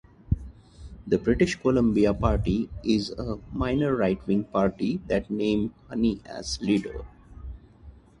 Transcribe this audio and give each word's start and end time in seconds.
The 1.05 1.19
British 1.19 1.57
Columbia 1.57 2.11
Party 2.11 2.67
is 2.83 3.11
a 3.11 3.37
minor 3.53 3.95
right-wing 3.95 4.45
party 4.45 4.99
that 5.05 5.29
named 5.29 5.75
Hanni 5.91 6.23
as 6.25 6.59
leader. 6.59 7.05